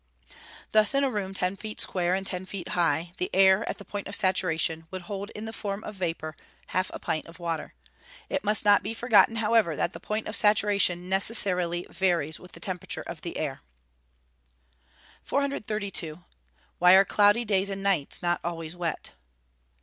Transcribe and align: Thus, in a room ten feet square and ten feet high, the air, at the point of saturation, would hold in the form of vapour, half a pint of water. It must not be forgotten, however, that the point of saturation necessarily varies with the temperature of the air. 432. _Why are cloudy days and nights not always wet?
Thus, 0.71 0.95
in 0.95 1.03
a 1.03 1.11
room 1.11 1.35
ten 1.35 1.55
feet 1.55 1.79
square 1.79 2.15
and 2.15 2.25
ten 2.25 2.47
feet 2.47 2.69
high, 2.69 3.13
the 3.17 3.29
air, 3.35 3.69
at 3.69 3.77
the 3.77 3.85
point 3.85 4.07
of 4.07 4.15
saturation, 4.15 4.87
would 4.89 5.03
hold 5.03 5.29
in 5.35 5.45
the 5.45 5.53
form 5.53 5.83
of 5.83 5.93
vapour, 5.93 6.35
half 6.69 6.89
a 6.91 6.97
pint 6.97 7.27
of 7.27 7.37
water. 7.37 7.75
It 8.27 8.43
must 8.43 8.65
not 8.65 8.81
be 8.81 8.95
forgotten, 8.95 9.35
however, 9.35 9.75
that 9.75 9.93
the 9.93 9.99
point 9.99 10.27
of 10.27 10.35
saturation 10.35 11.07
necessarily 11.07 11.85
varies 11.87 12.39
with 12.39 12.53
the 12.53 12.59
temperature 12.59 13.03
of 13.03 13.21
the 13.21 13.37
air. 13.37 13.61
432. 15.21 16.23
_Why 16.81 16.93
are 16.95 17.05
cloudy 17.05 17.45
days 17.45 17.69
and 17.69 17.83
nights 17.83 18.23
not 18.23 18.41
always 18.43 18.75
wet? 18.75 19.11